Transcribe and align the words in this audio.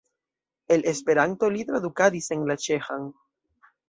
El 0.75 0.85
Esperanto 0.91 1.49
li 1.55 1.65
tradukadis 1.71 2.31
en 2.37 2.47
la 2.53 2.57
ĉeĥan. 2.65 3.05